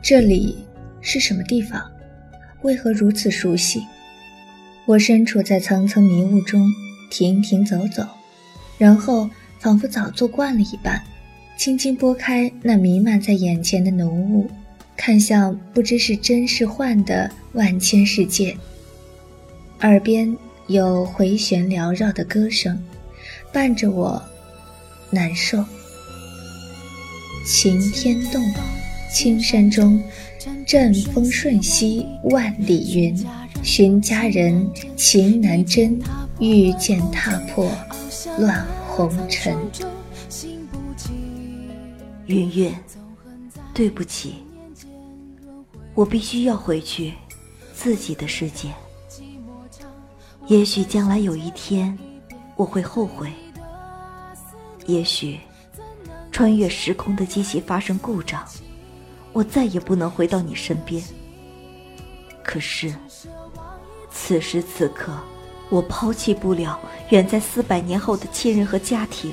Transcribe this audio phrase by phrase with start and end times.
[0.00, 0.56] 这里
[1.00, 1.82] 是什么地方？
[2.62, 3.82] 为何如此熟悉？
[4.86, 6.72] 我身处在层层迷雾中，
[7.10, 8.06] 停停走走，
[8.78, 11.02] 然后仿佛早做惯了一般，
[11.58, 14.50] 轻轻拨开那弥漫在眼前的浓雾，
[14.96, 18.56] 看向不知是真是幻的万千世界。
[19.80, 20.34] 耳边
[20.68, 22.82] 有回旋缭绕的歌声，
[23.52, 24.22] 伴着我
[25.10, 25.62] 难受。
[27.44, 28.42] 晴天动，
[29.10, 30.02] 青山中，
[30.66, 33.26] 阵风瞬息万里云。
[33.62, 36.00] 寻佳人情难真，
[36.38, 37.68] 遇见踏破
[38.38, 39.56] 乱红尘。
[42.26, 42.72] 云云，
[43.74, 44.36] 对不起，
[45.94, 47.14] 我必须要回去
[47.74, 48.68] 自己的世界。
[50.46, 51.98] 也许将来有一天，
[52.54, 53.32] 我会后悔。
[54.86, 55.38] 也许，
[56.30, 58.46] 穿越时空的机器发生故障，
[59.38, 61.00] 我再也不能回到你身边。
[62.42, 62.92] 可是。
[64.10, 65.16] 此时此刻，
[65.68, 66.78] 我抛弃不了
[67.10, 69.32] 远在四百年后的亲人和家庭。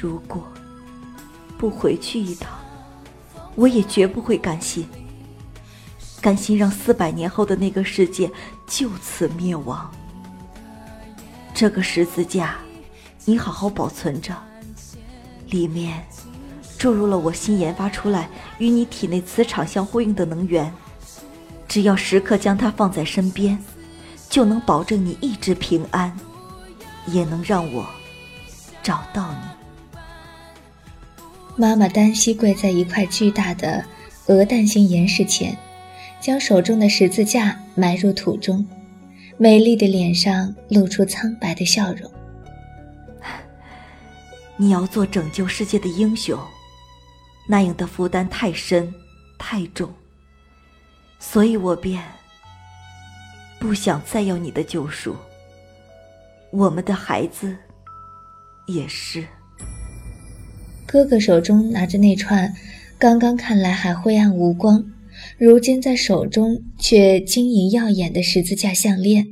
[0.00, 0.42] 如果
[1.56, 2.50] 不回去一趟，
[3.54, 4.88] 我也绝不会甘心。
[6.20, 8.28] 甘心让四百年后的那个世界
[8.66, 9.88] 就此灭亡。
[11.54, 12.56] 这个十字架，
[13.24, 14.34] 你好好保存着，
[15.48, 16.04] 里面
[16.78, 20.72] 注入了我新研发出来与你体内磁场相呼应的能源。
[21.68, 23.58] 只要时刻将它放在身边，
[24.28, 26.16] 就能保证你一直平安，
[27.06, 27.86] 也能让我
[28.82, 29.38] 找到你。
[31.56, 33.84] 妈妈单膝跪在一块巨大的
[34.26, 35.56] 鹅蛋形岩石前，
[36.20, 38.66] 将手中的十字架埋入土中，
[39.38, 42.10] 美丽的脸上露出苍白的笑容。
[44.56, 46.38] 你要做拯救世界的英雄，
[47.46, 48.92] 那样的负担太深
[49.38, 49.92] 太重。
[51.18, 52.02] 所以我便
[53.58, 55.16] 不想再要你的救赎。
[56.50, 57.56] 我们的孩子
[58.66, 59.26] 也是。
[60.86, 62.52] 哥哥手中拿着那串，
[62.98, 64.84] 刚刚看来还灰暗无光，
[65.36, 69.26] 如今在手中却晶莹耀眼的十字架项链，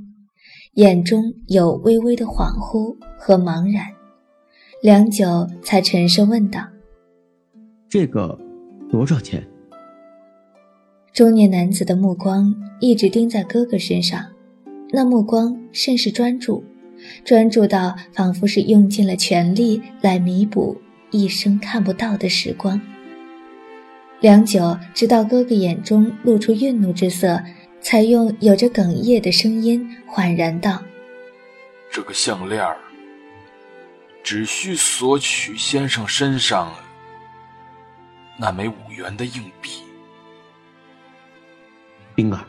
[0.74, 3.86] 眼中有微微的恍惚和茫然，
[4.82, 6.60] 良久才沉声问道
[7.94, 8.36] ：“这个
[8.90, 9.40] 多少钱？”
[11.14, 14.20] 中年男子的目光一直盯在哥哥身上，
[14.90, 16.64] 那目光甚是专注，
[17.24, 20.76] 专注到仿佛是用尽了全力来弥补
[21.12, 22.80] 一生看不到的时光。
[24.18, 27.40] 良久，直到哥哥眼中露出愠怒之色，
[27.80, 30.82] 才用有着哽咽的声音缓然道
[31.92, 32.76] ：“这个项链儿，
[34.24, 36.74] 只需索取先生身上
[38.38, 39.70] 那枚五元的硬币。”
[42.14, 42.46] 冰儿，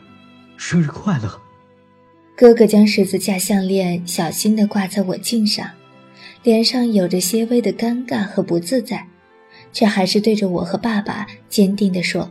[0.56, 1.40] 生日快乐！
[2.36, 5.70] 哥哥将十字架项链小心的挂在我颈上，
[6.42, 9.08] 脸上有着些微的尴尬和不自在，
[9.72, 12.30] 却还是对着我和爸爸坚定的说：“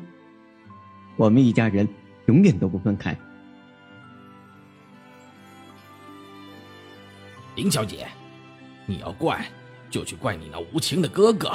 [1.17, 1.87] 我们一家人
[2.27, 3.17] 永远都不分开。”
[7.55, 8.07] 林小姐，
[8.85, 9.43] 你要怪，
[9.89, 11.51] 就去怪你那无情的哥哥。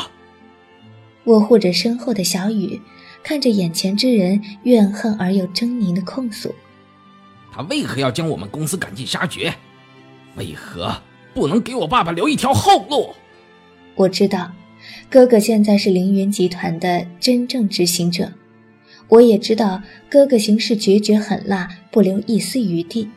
[1.24, 2.80] 我护着身后的小雨。
[3.22, 6.54] 看着眼前之人怨恨而又狰狞的控诉，
[7.52, 9.52] 他为何要将我们公司赶尽杀绝？
[10.36, 11.02] 为何
[11.34, 13.10] 不能给我爸爸留一条后路？
[13.94, 14.50] 我知道，
[15.10, 18.32] 哥哥现在是凌云集团的真正执行者，
[19.08, 23.10] 我也知道哥哥行事决绝狠辣，不留一丝余地。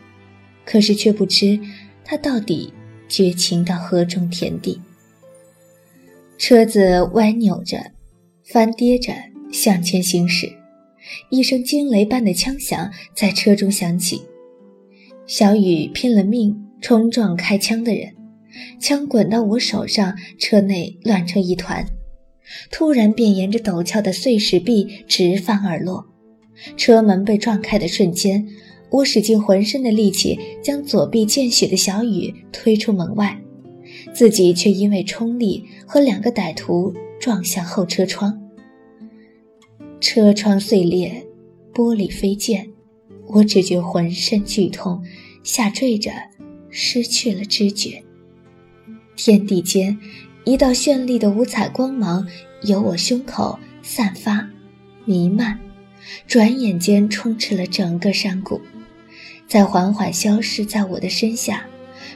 [0.65, 1.57] 可是却不知
[2.03, 2.73] 他到底
[3.07, 4.81] 绝情到何种田地。
[6.37, 7.92] 车子歪扭着，
[8.43, 9.13] 翻跌着。
[9.51, 10.51] 向前行驶，
[11.29, 14.23] 一声惊雷般的枪响在车中响起。
[15.27, 18.15] 小雨拼了命冲撞开枪的人，
[18.79, 21.85] 枪滚到我手上，车内乱成一团。
[22.71, 26.03] 突然便沿着陡峭的碎石壁直翻而落。
[26.75, 28.47] 车门被撞开的瞬间，
[28.89, 33.39] 我使尽浑身的力气将左臂见血的小雨推出门外，
[34.15, 36.91] 自己却因为冲力和两个歹徒
[37.23, 38.37] 撞向后车窗。
[40.01, 41.25] 车窗碎裂，
[41.73, 42.69] 玻璃飞溅，
[43.27, 45.01] 我只觉浑身剧痛，
[45.41, 46.11] 下坠着，
[46.69, 48.03] 失去了知觉。
[49.15, 49.97] 天地间，
[50.43, 52.27] 一道绚丽的五彩光芒
[52.63, 54.49] 由我胸口散发、
[55.05, 55.57] 弥漫，
[56.27, 58.59] 转眼间充斥了整个山谷，
[59.47, 61.65] 在缓缓消失在我的身下。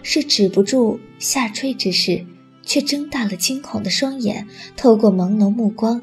[0.04, 2.26] 是止不住下坠之势，
[2.68, 6.00] 却睁大了惊恐的双眼，透过朦胧目光。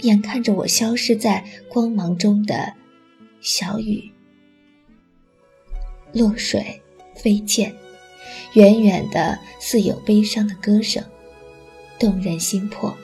[0.00, 2.74] 眼看着我消失在光芒中的
[3.40, 4.10] 小雨。
[6.12, 6.82] 落水，
[7.14, 7.72] 飞溅，
[8.52, 11.02] 远远的似有悲伤的歌声，
[11.98, 12.94] 动人心魄，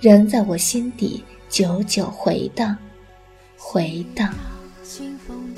[0.00, 2.76] 仍在我心底久久回荡，
[3.56, 4.32] 回荡。
[4.84, 5.52] 清风，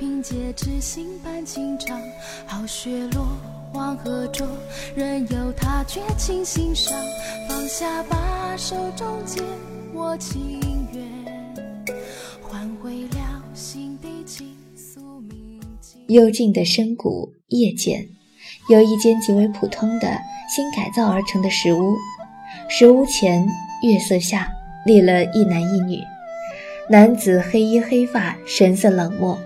[0.00, 2.00] 凭借痴心伴情长，
[2.44, 3.28] 好雪落
[3.76, 4.48] 黄河中，
[4.94, 6.98] 任由它绝情心伤，
[7.46, 9.44] 放下吧手中剑，
[9.92, 11.04] 我情愿
[12.40, 15.98] 换回了心底情愫铭记。
[16.08, 18.02] 幽静的深谷夜间，
[18.70, 20.08] 有一间极为普通的
[20.48, 21.94] 新改造而成的石屋，
[22.70, 23.46] 石屋前
[23.82, 24.48] 月色下
[24.86, 26.00] 立了一男一女。
[26.88, 29.38] 男子黑衣黑发，神色冷漠，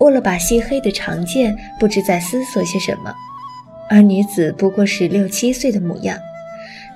[0.00, 3.12] 握了把漆黑的长剑，不知在思索些什么；
[3.88, 6.18] 而女子不过十六七岁的模样，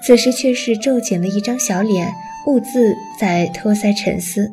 [0.02, 2.12] 此时却是皱紧了一张小脸，
[2.46, 4.50] 兀自在托腮沉思。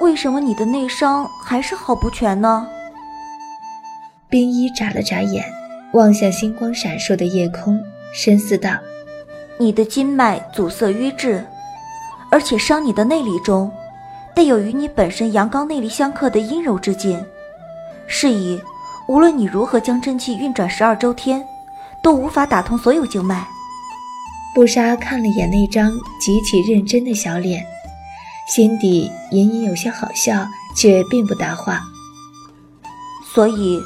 [0.00, 2.66] 为什么你的内伤还是好不全呢？
[4.28, 5.44] 冰衣眨了眨眼，
[5.92, 7.80] 望向星光闪烁的夜空，
[8.14, 8.70] 深思道
[9.58, 11.44] ：“你的筋脉阻塞瘀滞，
[12.30, 13.70] 而且伤你的内力中。”
[14.34, 17.22] 带有与你本身阳刚内力相克的阴柔之劲，
[18.06, 18.58] 是以
[19.06, 21.44] 无论你如何将真气运转十二周天，
[22.02, 23.46] 都无法打通所有经脉。
[24.54, 27.64] 布莎看了眼那张极其认真的小脸，
[28.48, 30.46] 心底隐隐有些好笑，
[30.76, 31.80] 却并不答话。
[33.34, 33.80] 所以，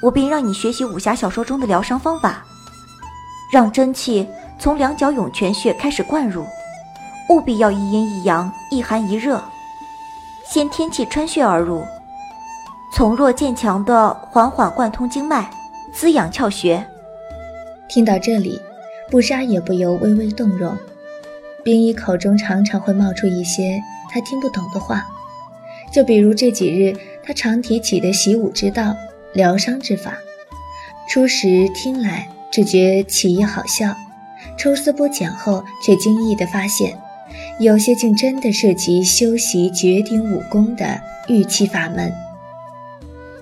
[0.00, 2.44] 我便让你学习武侠小说中的疗伤方法，
[3.50, 4.26] 让真气
[4.58, 6.46] 从两脚涌泉穴开始灌入，
[7.28, 9.42] 务必要一阴一阳，一寒一热。
[10.48, 11.84] 先天气穿穴而入，
[12.96, 15.50] 从弱渐强的缓缓贯通经脉，
[15.92, 16.82] 滋养窍穴。
[17.90, 18.58] 听到这里，
[19.10, 20.74] 布莎也不由微微动容。
[21.62, 23.78] 冰衣口中常常会冒出一些
[24.10, 25.06] 他听不懂的话，
[25.92, 28.96] 就比如这几日他常提起的习武之道、
[29.34, 30.16] 疗伤之法。
[31.06, 33.94] 初时听来只觉奇异好笑，
[34.56, 36.96] 抽丝剥茧后却惊异地发现。
[37.60, 40.98] 有些竟真的涉及修习绝顶武功的
[41.28, 42.10] 御器法门，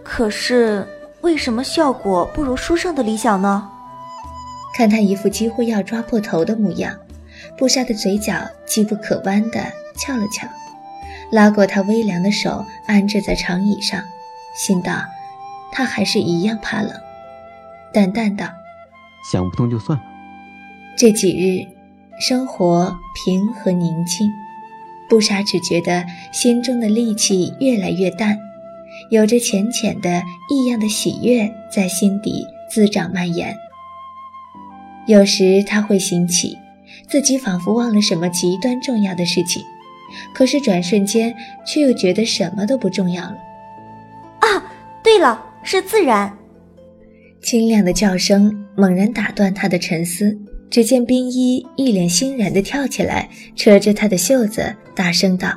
[0.04, 0.86] 可是
[1.22, 3.68] 为什么效果不如书上的理想呢？
[4.76, 6.94] 看他一副几乎要抓破头的模样，
[7.56, 8.34] 布莎的嘴角
[8.66, 9.60] 机不可弯地
[9.96, 10.46] 翘了翘，
[11.32, 14.02] 拉过他微凉的手，安置在长椅上，
[14.56, 15.02] 心道：
[15.72, 16.92] 他还是一样怕冷，
[17.92, 18.46] 淡淡道
[19.32, 20.04] ：“想不通就算了。”
[20.96, 21.74] 这几日。
[22.20, 24.30] 生活平和宁静，
[25.08, 28.38] 布莎只觉得心中的戾气越来越淡，
[29.10, 33.54] 有着浅浅的异样的喜悦在心底滋长蔓延。
[35.06, 36.56] 有时他会兴起，
[37.08, 39.62] 自己仿佛忘了什么极端重要的事情，
[40.34, 41.34] 可是转瞬间
[41.66, 43.36] 却又觉得什么都不重要了。
[44.40, 44.72] 啊，
[45.02, 46.36] 对了，是自然。
[47.42, 50.38] 清亮的叫声猛然打断他的沉思。
[50.70, 55.48] 只见冰一一脸欣然地跳起来，扯着他的袖子，大声道：“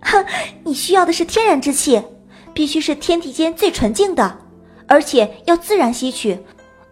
[0.00, 0.24] 哼，
[0.64, 2.02] 你需要的是天然之气，
[2.58, 4.36] 必须是天地间最纯净的，
[4.88, 6.36] 而且要自然吸取，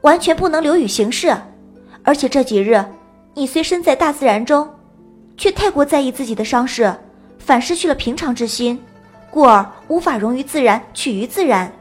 [0.02, 1.36] 完全不能流于形式。
[2.04, 2.84] 而且这几日，
[3.34, 4.68] 你虽身在大自然中，
[5.36, 6.94] 却太过在意自己的伤势，
[7.40, 8.78] 反失去了平常之心，
[9.28, 11.72] 故而无法融于自然，取于自然。”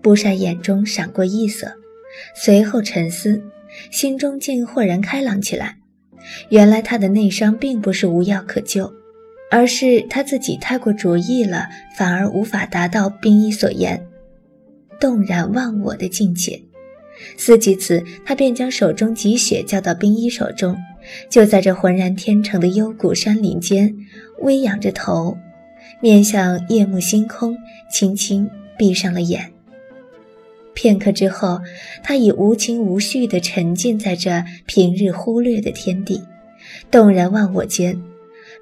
[0.00, 1.70] 不善眼中闪过异色，
[2.34, 3.38] 随后沉思。
[3.90, 5.76] 心中竟豁然开朗起来，
[6.48, 8.90] 原来他的内伤并不是无药可救，
[9.52, 14.02] 而是他自己太过着意了，反而无法达到冰衣所言
[14.98, 16.58] 动然忘我的境界。
[17.36, 20.74] 思及此，他便将手中积雪交到冰衣手中，
[21.28, 23.94] 就在这浑然天成的幽谷山林间，
[24.38, 25.36] 微仰着头，
[26.00, 27.54] 面向夜幕星空，
[27.92, 29.52] 轻轻闭上了眼。
[30.72, 31.60] 片刻之后，
[32.02, 36.22] 他已无情无绪地沉浸在这平日忽略的天地，
[36.90, 38.00] 动然忘我间，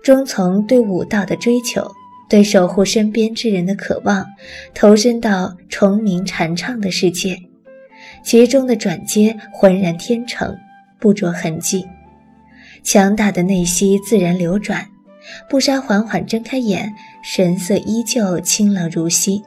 [0.02, 1.90] 终从对武道的追求，
[2.28, 4.26] 对守护身边之人的渴望，
[4.74, 7.38] 投身到虫鸣蝉唱的世界，
[8.24, 10.56] 其中的转接浑然天成，
[10.98, 11.86] 不着痕迹。
[12.82, 14.86] 强大的内息自然流转，
[15.48, 16.92] 布莎缓缓睁开眼，
[17.22, 19.42] 神色依旧清冷如昔。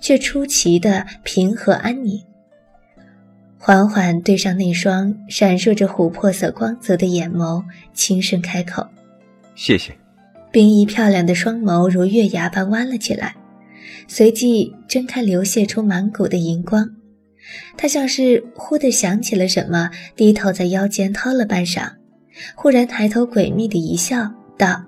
[0.00, 2.20] 却出奇的平和安宁。
[3.56, 7.62] 缓缓对上那双闪烁着琥珀色光泽的眼眸，
[7.94, 8.84] 轻声开口
[9.58, 9.92] ：“谢谢。”
[10.50, 13.34] 冰衣漂亮的双眸如月牙般弯了起来，
[14.06, 16.88] 随即睁开，流泻出满谷的银光。
[17.76, 21.90] 他像是忽地想起了什么，低头在腰间掏了半晌，
[22.54, 24.82] 忽然抬头诡秘的一笑，道：“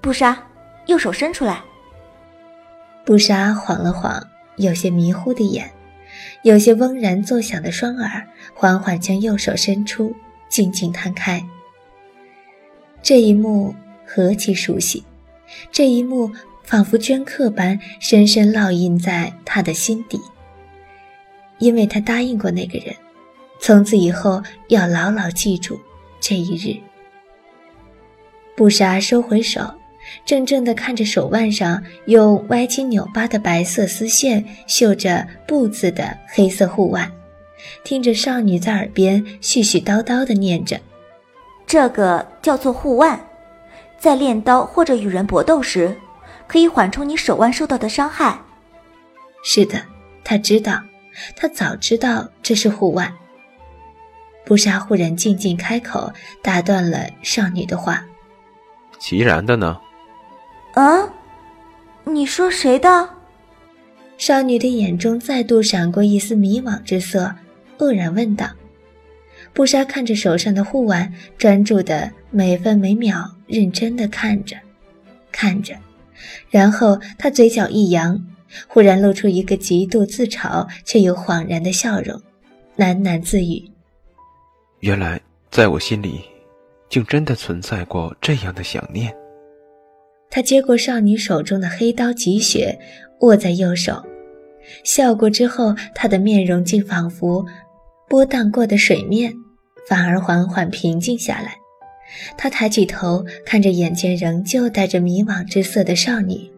[0.00, 0.44] 不杀，
[0.86, 1.62] 右手伸出来。”
[3.06, 4.20] 不杀晃了晃
[4.56, 5.70] 有些迷糊的眼，
[6.42, 10.14] 有些嗡然作响的双耳，缓缓将右手伸出，
[10.48, 11.40] 静静摊开。
[13.04, 13.74] 这一幕
[14.06, 15.04] 何其熟悉，
[15.70, 16.32] 这一幕
[16.62, 20.18] 仿佛镌刻般深深烙印在他的心底。
[21.58, 22.96] 因为他答应过那个人，
[23.60, 25.78] 从此以后要牢牢记住
[26.18, 26.80] 这一日。
[28.56, 29.60] 布莎收回手。
[30.26, 37.10] 怔怔地看着手腕上用歪七扭八的白色丝线绣着“布”字的黑色护腕，
[37.84, 40.78] 听着少女在耳边絮絮叨叨地念着
[41.66, 43.18] ：“这个叫做护腕，
[43.98, 45.96] 在练刀或者与人搏斗时，
[46.46, 48.40] 可以缓冲你手腕受到的伤害。”
[49.44, 49.80] 是的，
[50.22, 50.80] 他知道，
[51.36, 53.12] 他早知道这是护腕。
[54.44, 58.04] 不杀忽然静静开口，打断了少女的话
[59.00, 59.80] ：“齐然的呢？”
[60.74, 61.08] 啊，
[62.04, 63.08] 你说谁的？
[64.16, 67.34] 少女的眼中再度闪过一丝迷惘之色，
[67.78, 68.46] 愕然问道。
[69.54, 74.56] 布莎看着手上的护腕，专注的每分每秒，认真的看着，
[75.30, 75.74] 看着，
[76.50, 78.20] 然后她嘴角一扬，
[78.66, 82.20] 忽然露出一个极度自嘲却又恍然的笑容，
[82.76, 83.70] 喃喃自语
[84.80, 85.20] ：“原来
[85.52, 86.20] 在我心里，
[86.90, 89.14] 竟真的存在过这样的想念。”
[90.30, 92.76] 他接过少女手中的黑刀极雪，
[93.20, 94.04] 握在右手，
[94.82, 97.46] 笑过之后，他的面容竟仿佛
[98.08, 99.32] 波荡过的水面，
[99.88, 101.56] 反而缓缓平静下来。
[102.36, 106.50] 他抬起头，看着眼前仍旧带着迷惘之色的少女，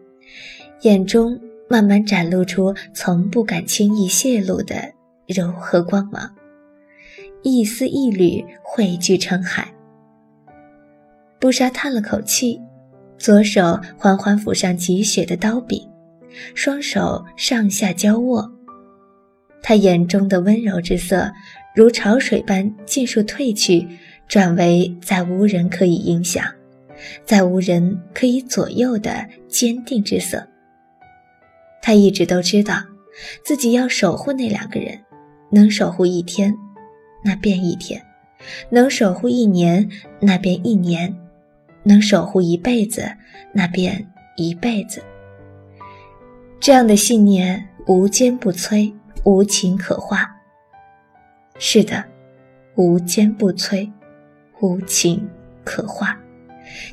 [0.81, 4.75] 眼中慢慢展露出从不敢轻易泄露的
[5.25, 6.33] 柔和光芒，
[7.41, 9.73] 一丝一缕汇聚成海。
[11.39, 12.61] 布莎叹了口气。
[13.19, 15.81] 左手缓缓抚上积雪的刀柄，
[16.53, 18.47] 双手上下交握，
[19.63, 21.27] 他眼中的温柔之色
[21.77, 23.87] 如潮水般尽数褪去，
[24.27, 26.43] 转为再无人可以影响、
[27.23, 30.43] 再无人可以左右的坚定之色。
[31.79, 32.83] 他一直都知道，
[33.45, 34.97] 自己要守护那两个人，
[35.51, 36.51] 能守护一天，
[37.23, 38.01] 那便一天；
[38.71, 39.87] 能守护一年，
[40.19, 41.15] 那便一年。
[41.83, 43.07] 能守护一辈子，
[43.53, 44.03] 那便
[44.35, 45.03] 一辈子。
[46.59, 48.91] 这样的信念无坚不摧，
[49.25, 50.36] 无情可化。
[51.59, 52.03] 是的，
[52.75, 53.91] 无坚不摧，
[54.59, 55.27] 无情
[55.63, 56.17] 可化。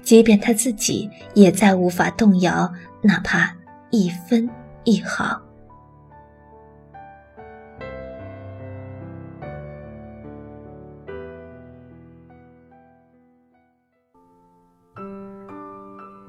[0.02, 3.54] 即便他自己也再无法动摇，哪怕
[3.90, 4.48] 一分
[4.84, 5.40] 一毫。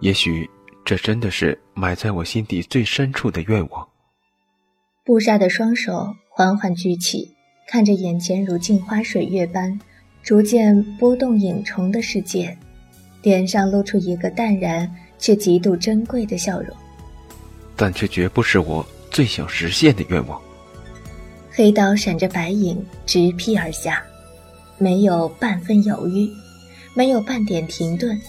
[0.01, 0.47] 也许
[0.83, 3.87] 这真的是埋在我心底最深处的愿望。
[5.03, 7.34] 布莎的双手缓缓举起，
[7.67, 9.79] 看着眼前如镜花水月般
[10.23, 12.55] 逐渐波动影重的世界，
[13.23, 16.75] 脸上露出一个淡然却极度珍贵的笑容。
[17.75, 20.39] 但却绝不是我最想实现的愿望。
[21.51, 24.03] 黑刀闪着白影，直劈而下，
[24.77, 26.29] 没有半分犹豫，
[26.93, 28.19] 没有半点停顿。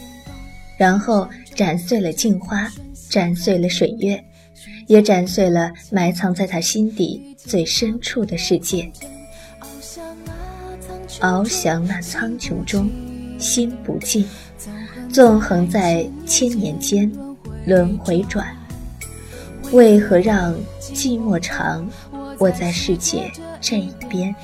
[0.79, 2.71] 然后斩碎了镜花，
[3.09, 4.23] 斩碎了水月，
[4.87, 8.91] 也斩碎了埋藏在他心底最深处的世界。
[11.21, 12.91] 翱翔那苍穹中，
[13.39, 14.27] 心不静，
[15.13, 17.11] 纵横在千年间，
[17.67, 18.47] 轮回转。
[19.73, 21.89] 为何让寂寞长？
[22.39, 24.35] 我在世界这一边，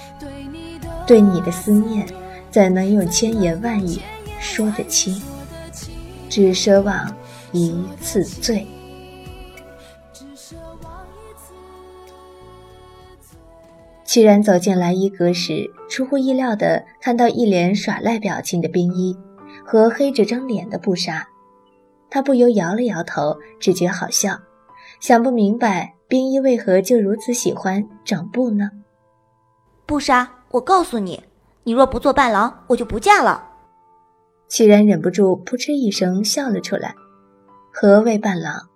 [1.07, 2.07] 对你的思念，
[2.51, 3.99] 怎能用千言万语
[4.41, 5.21] 说得清？
[6.29, 7.15] 只奢望
[7.53, 8.67] 一次醉。
[14.13, 19.17] 齐然走进来衣阁时，出乎意料的看到一脸耍赖表情的冰衣
[19.65, 21.27] 和黑着张脸的布莎，
[22.11, 24.39] 他不由摇了摇头，只觉好笑，
[25.01, 28.71] 想不明白冰衣为何就如此喜欢整布呢？
[29.87, 31.23] 布莎，我告诉你，
[31.65, 33.43] 你若不做伴郎，我就不嫁了。
[34.47, 36.95] 齐然忍不住扑哧一声笑了出来。
[37.73, 38.69] 何谓伴郎？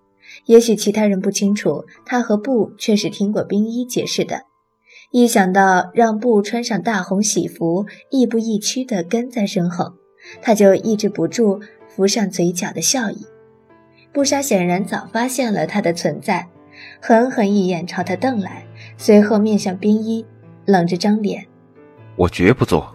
[0.47, 4.46] 也许其他人不清楚，他和布却是听过冰衣解释的。
[5.17, 9.95] 一想到让布穿上大红喜服，亦步亦趋地跟在身后，
[10.43, 11.59] 他就抑制不住
[11.89, 13.25] 浮上嘴角的笑意。
[14.13, 16.47] 布莎显然早发现了他的存在，
[17.01, 18.67] 狠狠一眼朝他瞪来，
[18.99, 20.23] 随后面向冰衣，
[20.67, 21.47] 冷着张脸
[22.17, 22.95] ：“我绝不做。”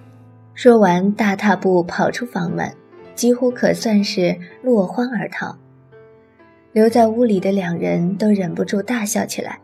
[0.54, 2.72] 说完，大踏步跑出房门，
[3.16, 5.58] 几乎可算是落荒而逃。
[6.72, 9.60] 留在屋里的两人都忍不住大笑起来。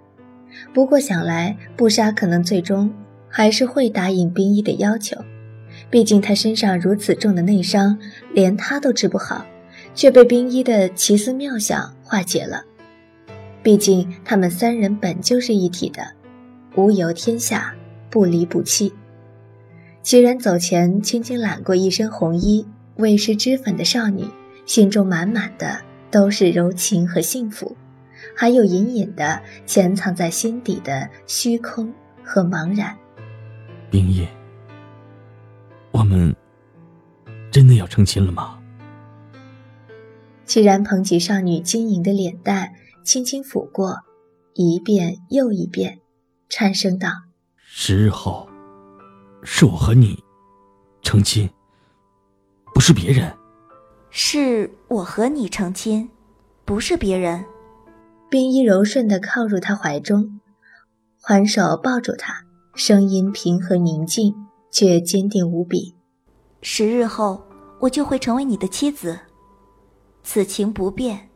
[0.74, 2.92] 不过想来，布莎可能最终
[3.30, 5.18] 还是会答应冰衣的要求，
[5.90, 7.98] 毕竟他身上如此重的内伤，
[8.34, 9.46] 连他都治不好，
[9.96, 12.64] 却被冰衣的奇思妙想化解了。
[13.64, 16.02] 毕竟他们三人本就是一体的，
[16.76, 17.74] 无由天下，
[18.10, 18.94] 不离不弃。
[20.04, 24.24] 齐然走前，轻轻揽过一身红衣、未施脂粉的少女，
[24.66, 27.76] 心中满满的都是柔情和幸福，
[28.40, 31.92] 还有隐隐的潜藏在心底的虚空
[32.24, 32.96] 和茫然。
[33.90, 34.28] 冰叶，
[35.90, 36.36] 我们
[37.52, 38.60] 真的要成亲了吗？
[40.46, 44.02] 齐然捧起少女晶莹的脸蛋，轻轻抚过，
[44.54, 46.00] 一遍又一遍，
[46.48, 47.10] 颤声道
[47.58, 48.48] ：“十日后。”
[49.44, 50.24] 是我和你
[51.02, 51.50] 成亲，
[52.74, 53.32] 不是别人。
[54.10, 56.08] 是我和你成亲，
[56.66, 57.44] 不是别人。
[58.30, 60.42] 冰衣柔顺的靠入他怀中，
[61.22, 62.44] 环手抱住他，
[62.76, 64.36] 声音平和宁静，
[64.70, 65.96] 却坚定无比。
[66.62, 67.42] 十日后，
[67.80, 69.18] 我就会成为你的妻子。
[70.24, 71.30] 此情不变，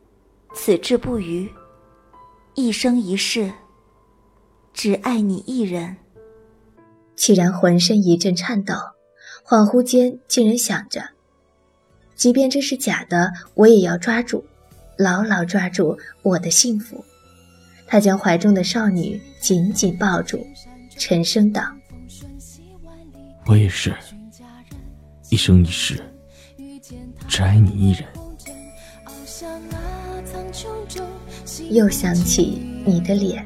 [0.54, 1.50] 此志不渝，
[2.54, 3.50] 一生一世，
[4.74, 5.96] 只爱你一人。
[7.16, 8.74] 凄然浑身一阵颤抖，
[9.46, 11.02] 恍惚间竟然想着：
[12.14, 14.44] 即便这是假的，我也要抓住，
[15.02, 17.04] 牢牢抓住我的幸福。
[17.86, 20.46] 他将怀中的少女紧紧抱住，
[20.96, 21.62] 沉声道
[23.46, 23.94] ：“我也是，
[25.28, 26.02] 一生一世，
[27.28, 28.08] 只爱你一人。”
[31.70, 33.44] 又想起你的脸，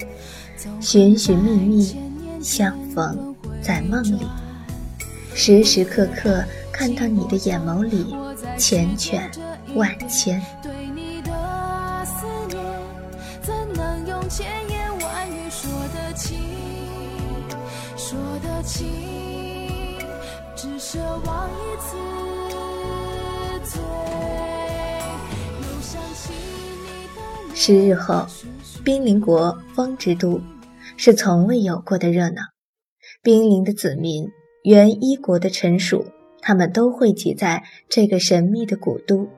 [0.80, 1.96] 寻寻觅觅，
[2.42, 3.34] 相逢。
[3.62, 4.20] 在梦里，
[5.34, 8.14] 时时刻刻看到你的眼眸里
[8.56, 9.20] 缱绻
[9.74, 10.40] 万千。
[18.08, 18.86] 说的情，
[20.54, 21.96] 只奢望一次
[23.64, 23.82] 醉
[27.52, 28.24] 十日后，
[28.84, 30.40] 冰凌国风之都，
[30.96, 32.42] 是从未有过的热闹。
[33.24, 34.30] 冰凌的子民，
[34.62, 36.06] 原一国的臣属，
[36.40, 39.28] 他们都汇集在这个神秘的古都，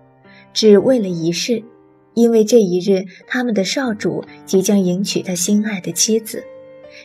[0.52, 1.64] 只为了一事。
[2.12, 6.44] 因为这一日，他们的少主即将迎娶他心爱的妻子。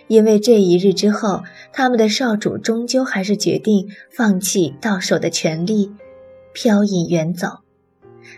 [0.07, 5.91] 因为这一日之后，他们的少主终究还是决定放弃到手的权利，
[6.53, 7.59] 飘隐远走。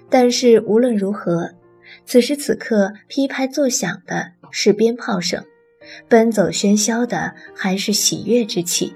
[0.09, 1.51] 但是无论如何，
[2.05, 5.43] 此时此刻，噼拍作响的是鞭炮声。
[6.07, 8.95] 奔走喧嚣的还是喜悦之气，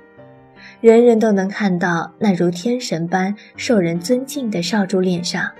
[0.81, 5.51] 人人都能看到那如天神般受人尊敬的少主脸上，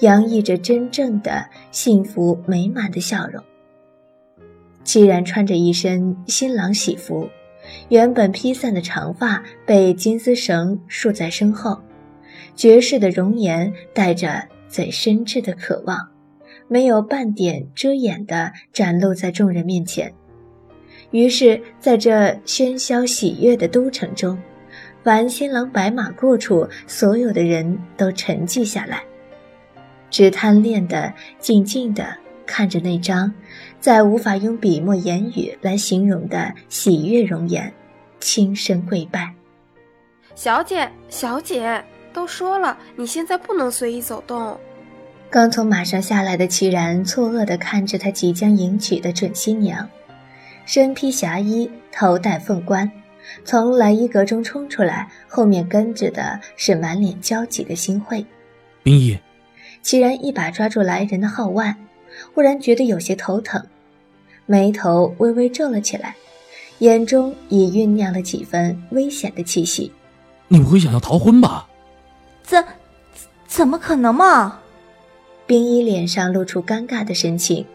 [0.00, 3.42] 洋溢着真正的幸福美满的笑容。
[4.88, 7.28] 既然穿着一身新郎喜服，
[7.90, 11.78] 原本披散的长发被金丝绳束在身后，
[12.56, 16.08] 绝世的容颜带着最深挚的渴望，
[16.68, 20.10] 没有半点遮掩的展露在众人面前。
[21.10, 24.38] 于是，在这喧嚣喜悦的都城中，
[25.04, 29.02] 凡新郎白马过处，所有的人都沉寂下来，
[30.08, 32.06] 只贪恋的、静静的
[32.46, 33.30] 看着那张
[33.80, 37.72] 再无法用笔墨言语来形容的喜悦容颜，
[38.20, 39.32] 轻声跪拜
[40.34, 44.58] ：“小姐，小姐，都说了，你现在不能随意走动。”
[45.30, 49.88] 刚从马上下来的齐然错愕地看着他即将迎娶的准新娘。
[50.64, 52.90] 身披霞衣，头戴凤冠，
[53.44, 58.24] 从来衣阁中冲出来，后面跟着的是满脸焦急的新慧。
[58.82, 59.18] 冰衣，
[59.82, 61.76] 齐然一把抓住来人的皓腕，
[62.34, 63.62] 忽然觉得有些头疼，
[64.46, 66.16] 眉头微微皱了起来，
[66.78, 69.92] 眼中已酝酿了几分危险的气息。
[70.48, 71.68] 你不会想要逃婚吧？
[72.42, 72.64] 怎，
[73.46, 74.60] 怎么可能嘛？
[75.46, 77.66] 冰衣脸上露出尴尬的神情。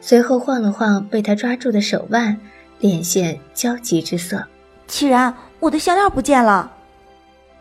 [0.00, 2.38] 随后晃了晃被他抓住的手腕，
[2.78, 4.46] 脸现焦急之色。
[4.86, 6.72] 齐然，我的项链不见了。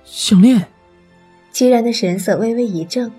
[0.04, 0.66] 项链。
[1.52, 3.12] 齐然的神色微微一怔，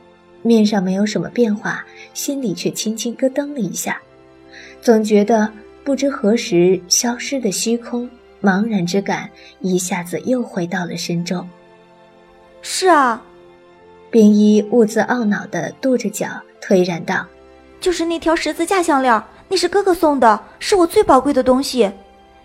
[0.42, 4.00] 面上没有什么变化，心里却轻轻咯噔了一下，
[4.81, 5.50] 总觉得
[5.85, 8.09] 不知何时消失的虚空、
[8.42, 11.48] 茫然之感一下子又回到了身中。
[12.61, 13.22] 是啊，
[14.11, 16.28] 冰衣兀自懊恼地跺着脚，
[16.61, 17.26] 颓然道。
[17.81, 21.90] 就是那条十字架项链，那是哥哥送的，是我最宝贵的东西。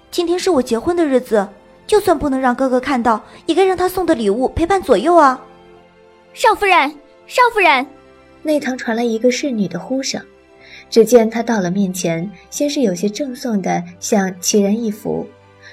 [0.10, 1.48] 今天是我结婚的日子，
[1.86, 5.40] 就算不能让哥哥看到，也该让他送的礼物陪伴左右啊。
[6.34, 6.92] 少夫人，
[7.28, 7.86] 少夫人，
[8.42, 10.22] 内堂传来一个侍女的呼声。
[10.90, 15.28] 只见她到了面前，先是有些赠送的向齐然一扶，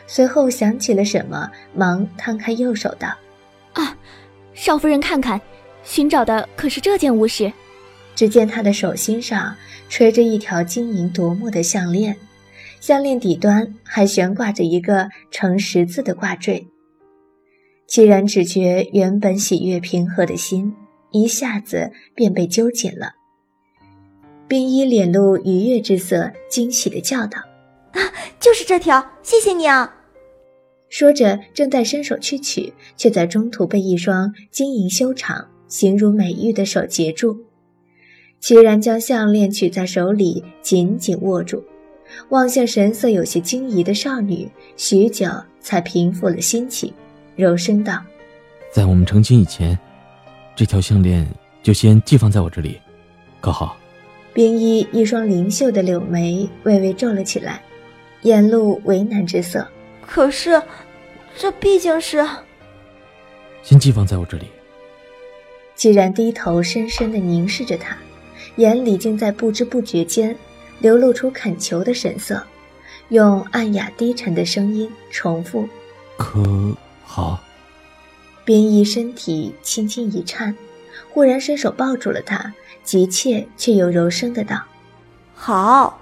[0.09, 3.14] 随后想起了什么，忙摊开右手道
[3.75, 3.97] ：“啊，
[4.53, 5.40] 少夫人看看，
[5.85, 7.53] 寻找的可是这件物事？”
[8.17, 9.55] 只见她的手心上
[9.88, 12.17] 垂着一条晶莹夺目的项链，
[12.81, 16.67] 项链底端还悬挂着一个呈十字的挂坠。
[17.87, 20.75] 齐然只觉原本喜悦平和的心
[21.14, 23.12] 一下子便被揪紧了。
[24.46, 27.38] 冰衣脸露愉悦之色，惊喜的叫道
[27.94, 28.00] ：“啊，
[28.38, 29.94] 就是这条，谢谢你啊！”
[30.90, 37.37] 说着，正在伸手去取，却在中途被一双晶莹修长、形如美玉的手截住。
[38.38, 41.64] 齐然将项链取在手里，紧紧握住，
[42.29, 45.27] 望向神色有些惊疑的少女，许久
[45.61, 46.92] 才平复了心情，
[47.35, 48.03] 柔声道
[48.70, 49.77] ：“在我们成亲以前，
[50.57, 51.27] 这条项链
[51.62, 52.81] 就先寄放在我这里，
[53.40, 53.77] 可好？”
[54.33, 57.62] 冰衣一双灵秀的柳眉微微皱了起来，
[58.23, 59.67] 眼露为难之色。
[60.01, 60.61] 可是，
[61.37, 62.27] 这毕竟是……
[63.62, 64.47] 先寄放在我这里。
[65.75, 67.97] 既然低头深深的凝视着他，
[68.57, 70.37] 眼里竟在不知不觉间
[70.81, 72.43] 流露出恳求的神色，
[73.09, 75.69] 用暗哑低沉的声音重复
[76.19, 76.43] ：“可
[77.05, 77.38] 好？”
[78.45, 80.55] 冰衣身体轻轻一颤，
[81.11, 82.53] 忽然伸手抱住了他。
[82.83, 84.63] 急切却又柔声的道
[85.35, 85.99] ：“好。”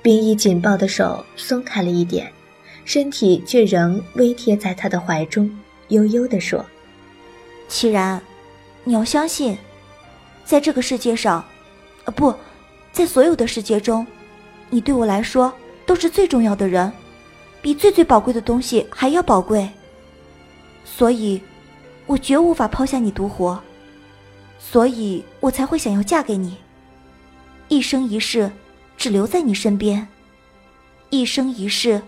[0.00, 2.32] 冰衣紧抱的手松开了一点，
[2.86, 5.54] 身体却仍微贴在他的怀中，
[5.88, 6.64] 悠悠的说
[7.68, 8.18] ：“齐然，
[8.84, 9.58] 你要相信，
[10.46, 11.44] 在这个世界上，
[12.06, 12.34] 呃不，
[12.90, 14.06] 在所有的世界中，
[14.70, 15.52] 你对我来说
[15.84, 16.90] 都是最重要的人，
[17.60, 19.68] 比最最宝贵的东西还要宝贵。
[20.96, 21.40] 所以，
[22.06, 23.62] 我绝无法抛下你独活。”
[24.58, 26.58] 所以我才会想要嫁给你，
[27.68, 28.50] 一生一世
[28.96, 30.06] 只留在你身边，
[31.08, 32.02] 一生一世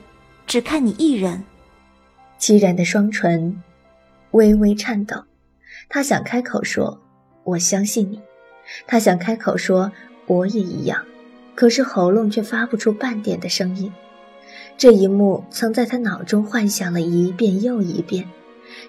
[0.47, 1.43] 只看你一人。
[2.39, 3.63] 凄然的双唇
[4.33, 5.25] 微微颤抖，
[5.89, 7.01] 他想开口说
[7.45, 8.21] “我相信你”，
[8.87, 9.91] 他想开口说
[10.27, 11.03] “我也一样”，
[11.57, 13.91] 可是喉咙却发不出半点的声音。
[14.77, 18.29] 这一幕曾在他脑中幻想了一遍又一遍。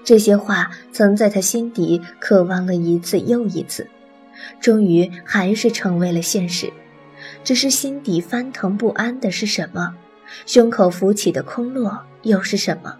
[0.03, 3.87] 这些话曾在他心底渴望了一次又一次，
[4.59, 6.71] 终于还是成为了现实。
[7.43, 9.95] 只是心底翻腾不安的是什么？
[10.45, 12.95] 胸口浮起的空落又是什么？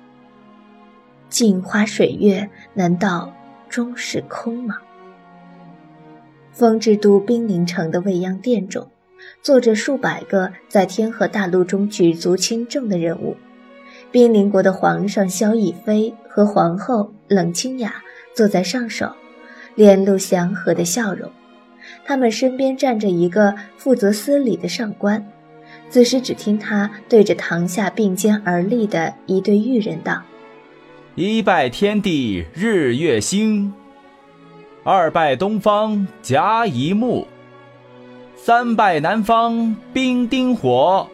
[1.29, 3.33] 镜花水月，难道
[3.69, 4.77] 终是空吗？
[6.51, 8.87] 风之都兵临城的未央殿中，
[9.41, 13.35] 坐着数百个在天河大陆中举足轻重的人物。
[14.11, 17.93] 冰灵国的皇上萧逸飞和皇后冷清雅
[18.35, 19.11] 坐在上首，
[19.75, 21.29] 脸露祥和的笑容。
[22.03, 25.23] 他们身边站着一个负责司礼的上官。
[25.91, 30.23] 此时，只听他对着堂下并肩而立的一对玉人道
[31.13, 33.71] ：“一拜天地日月星，
[34.83, 37.27] 二拜东方甲乙木，
[38.35, 41.07] 三拜南方冰丁火，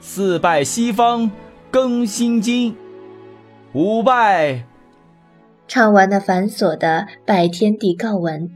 [0.00, 1.30] 四拜西方。”
[1.72, 2.76] 更新经，
[3.74, 4.64] 五拜。
[5.66, 8.50] 唱完那繁琐的拜天地告文，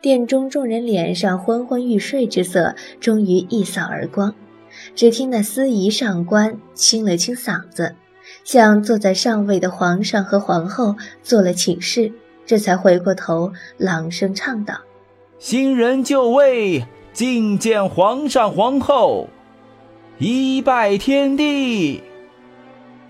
[0.00, 4.34] 殿中众人脸上昏昏欲睡之色终于一扫而光。
[4.94, 7.96] 只听那司仪上官清了清嗓子，
[8.44, 12.12] 向坐在上位的皇上和皇后做了请示，
[12.46, 14.76] 这才回过头朗声唱道
[15.40, 19.28] ：“新人就位，觐见皇上皇后，
[20.18, 22.02] 一拜天地。”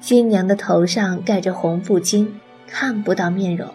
[0.02, 2.26] 新娘的头上盖着红布巾，
[2.66, 3.68] 看不到面容；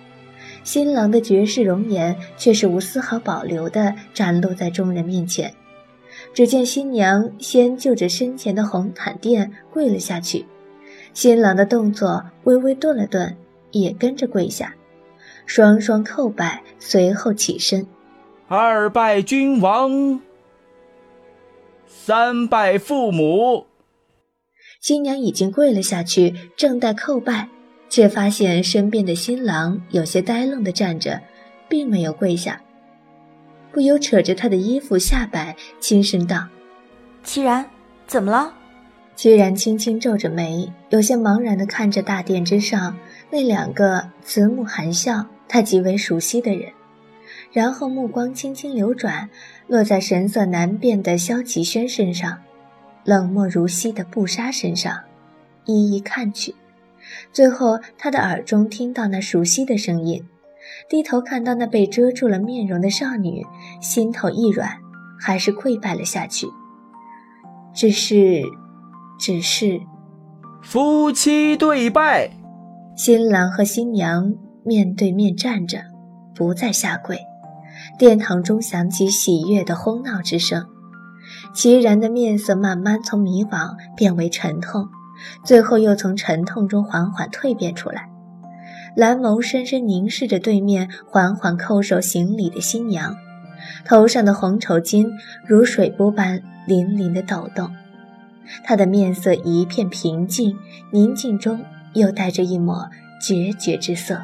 [0.62, 5.54] 新郎的绝世容颜却是无丝毫保留地展露在众人面前。
[6.34, 10.46] 只见新娘先就着身前的红毯垫跪了下去，
[11.14, 13.38] 新郎的动作微微顿了顿，
[13.72, 14.76] 也跟着跪下，
[15.46, 17.88] 双双叩拜，随后起身
[18.50, 20.20] ：“二拜君王，
[21.88, 23.66] 三拜父母。”
[24.88, 27.50] 新娘已经跪了下去，正待叩拜，
[27.90, 31.20] 却发现身边的新郎有些呆愣地站着，
[31.68, 32.62] 并没有跪下，
[33.74, 36.48] 不由扯着他的衣服下摆，轻声道
[37.22, 37.66] ：“齐然，
[38.08, 38.54] 怎么了？”
[39.18, 42.98] 齐然轻轻皱着眉，有些茫然地看着大殿之上
[43.30, 46.72] 那两个慈目含笑、他极为熟悉的人，
[47.52, 49.30] 然后目光轻轻流转，
[49.68, 52.38] 落在神色难辨的萧齐轩身上。
[53.08, 55.00] 冷漠如昔的布莎身上，
[55.64, 56.54] 一一看去，
[57.32, 60.26] 最后，他的耳中听到那熟悉的声音，
[60.90, 63.46] 低头看到那被遮住了面容的少女，
[63.80, 64.80] 心头一软，
[65.18, 66.48] 还是跪拜了下去。
[67.74, 68.44] 只是，
[69.18, 69.80] 只是，
[70.62, 72.30] 夫妻对拜，
[72.98, 75.82] 新郎和新娘面对面站着，
[76.36, 77.18] 不再下跪。
[77.98, 80.68] 殿堂中响起喜悦的哄闹之声，
[81.54, 84.90] 齐然的面色慢慢从迷惘变为沉痛。
[85.44, 88.08] 最后又从沉痛中缓缓蜕变出来，
[88.96, 93.16] 蓝眸深深凝视着对面缓缓叩首行礼的新娘，
[93.84, 95.10] 头上的红绸巾
[95.48, 97.72] 如水波般粼粼的抖动，
[98.64, 100.56] 她的面色一片平静，
[100.92, 101.60] 宁静中
[101.94, 102.88] 又带着一抹
[103.20, 104.22] 决绝之色。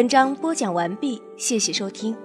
[0.00, 2.16] 文章播讲完毕，谢谢收听。